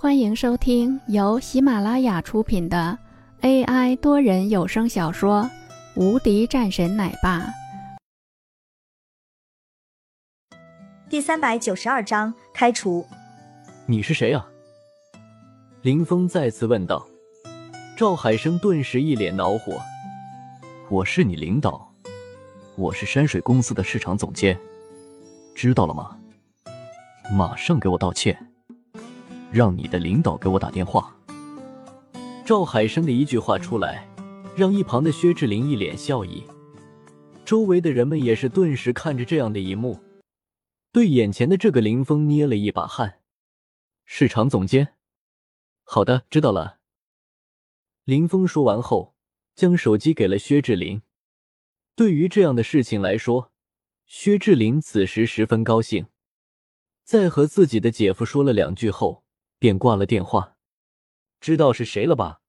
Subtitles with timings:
[0.00, 2.96] 欢迎收听由喜马拉雅出品的
[3.40, 5.42] AI 多人有声小说
[6.00, 7.40] 《无敌战神奶爸》
[11.10, 13.04] 第三百九十二章开除。
[13.86, 14.46] 你是谁啊？
[15.82, 17.04] 林峰再次问道。
[17.96, 19.82] 赵海生顿时一脸恼火
[20.88, 21.92] ：“我是你领导，
[22.76, 24.56] 我是山水公司的市场总监，
[25.56, 26.16] 知道了吗？
[27.32, 28.38] 马上给我道歉。”
[29.52, 31.14] 让你的领导给我打电话。
[32.44, 34.08] 赵海生的一句话出来，
[34.56, 36.42] 让一旁的薛志林一脸笑意，
[37.44, 40.00] 周围的人们也是顿时看着这样的一幕，
[40.92, 43.20] 对眼前的这个林峰捏了一把汗。
[44.04, 44.94] 市场总监，
[45.82, 46.78] 好的，知道了。
[48.04, 49.14] 林峰说完后，
[49.54, 51.02] 将手机给了薛志林。
[51.94, 53.52] 对于这样的事情来说，
[54.06, 56.06] 薛志林此时十分高兴，
[57.04, 59.24] 在和自己的姐夫说了两句后。
[59.58, 60.56] 便挂了电话，
[61.40, 62.40] 知道是谁了吧？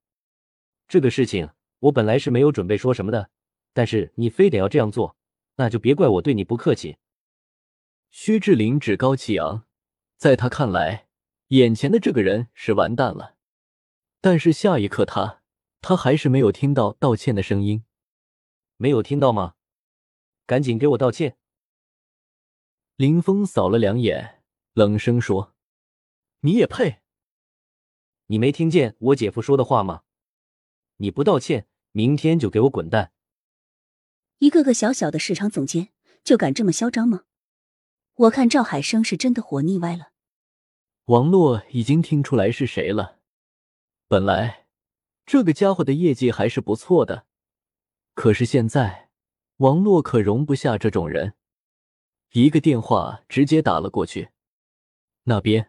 [0.88, 3.30] 这个事情我本来是没有准备说什么的，
[3.72, 5.16] 但是你非得要这样做，
[5.56, 6.98] 那就别怪我对你不客气。
[8.10, 9.64] 薛志林趾高气扬，
[10.16, 11.06] 在他看来，
[11.48, 13.36] 眼前的这个人是完蛋了。
[14.20, 15.42] 但是下一刻，他
[15.80, 17.84] 他还是没有听到道歉的声音，
[18.76, 19.54] 没有听到吗？
[20.46, 21.38] 赶紧给我道歉！
[22.96, 24.42] 林峰扫了两眼，
[24.74, 25.54] 冷声说。
[26.42, 27.02] 你也配？
[28.26, 30.04] 你没听见我姐夫说的话吗？
[30.96, 33.12] 你不道歉，明天就给我滚蛋！
[34.38, 35.90] 一个个小小的市场总监
[36.24, 37.24] 就敢这么嚣张吗？
[38.14, 40.12] 我看赵海生是真的活腻歪了。
[41.06, 43.18] 王洛已经听出来是谁了。
[44.08, 44.66] 本来
[45.26, 47.26] 这个家伙的业绩还是不错的，
[48.14, 49.10] 可是现在
[49.56, 51.34] 王洛可容不下这种人。
[52.32, 54.30] 一个电话直接打了过去，
[55.24, 55.66] 那边。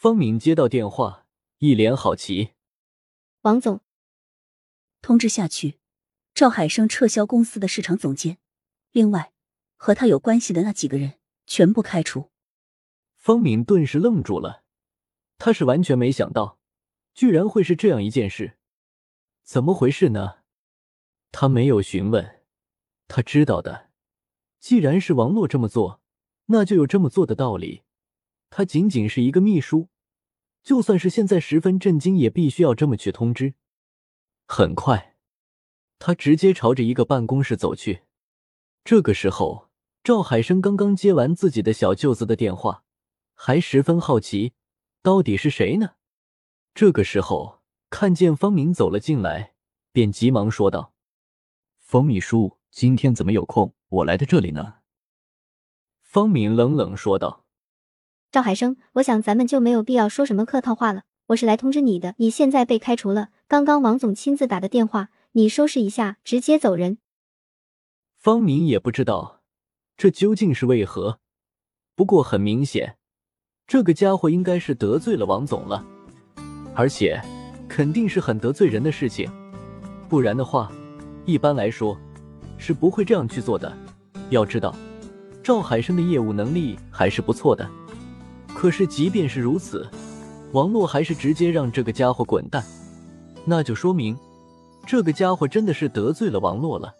[0.00, 1.26] 方敏接到电话，
[1.58, 2.54] 一脸好奇
[3.44, 3.82] ：“王总，
[5.02, 5.78] 通知下去，
[6.32, 8.38] 赵海生撤销公司的市场总监，
[8.92, 9.34] 另外
[9.76, 12.30] 和他有关系的那几个人全部开除。”
[13.14, 14.64] 方敏顿时愣住了，
[15.36, 16.58] 他是完全没想到，
[17.12, 18.56] 居然会是这样一件事，
[19.42, 20.38] 怎么回事呢？
[21.30, 22.40] 他没有询问，
[23.06, 23.90] 他知道的，
[24.60, 26.00] 既然是王洛这么做，
[26.46, 27.82] 那就有这么做的道理。
[28.50, 29.88] 他仅仅是一个秘书，
[30.62, 33.54] 就算是现在十分震惊，也必须要这么去通知。
[34.46, 35.16] 很快，
[36.00, 38.02] 他直接朝着一个办公室走去。
[38.84, 39.70] 这个时候，
[40.02, 42.84] 赵海生刚刚接完自己的小舅子的电话，
[43.34, 44.54] 还十分好奇，
[45.00, 45.94] 到底是谁呢？
[46.74, 49.54] 这个时候，看见方明走了进来，
[49.92, 50.92] 便急忙说道
[51.78, 54.78] ：“方秘书，今天怎么有空我来的这里呢？”
[56.02, 57.46] 方明冷冷说道。
[58.32, 61.02] 赵海生，我想咱们就没有必要说什么客套话了。
[61.28, 63.30] 我是来通知你的，你现在被开除了。
[63.48, 66.98] 刚刚王总亲自打的电话，你收拾一下，直接走人。
[68.16, 69.40] 方明也不知道
[69.96, 71.18] 这究竟是为何，
[71.96, 72.98] 不过很明显，
[73.66, 75.84] 这个家伙应该是得罪了王总了，
[76.72, 77.20] 而且
[77.68, 79.28] 肯定是很得罪人的事情，
[80.08, 80.70] 不然的话，
[81.24, 81.98] 一般来说
[82.58, 83.76] 是不会这样去做的。
[84.28, 84.72] 要知道，
[85.42, 87.68] 赵海生的业务能力还是不错的。
[88.60, 89.90] 可是，即便是如此，
[90.52, 92.62] 王洛还是直接让这个家伙滚蛋，
[93.46, 94.14] 那就说明
[94.86, 96.92] 这个家伙真的是得罪了王洛了。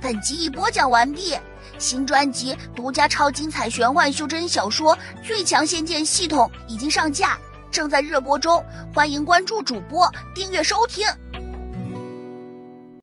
[0.00, 1.36] 本集已播讲完毕，
[1.76, 7.38] 新专辑独家超精彩玄幻修真小说《最强仙剑系统》已经上架，
[7.70, 8.64] 正在热播中，
[8.94, 11.06] 欢迎关注主播，订阅收听。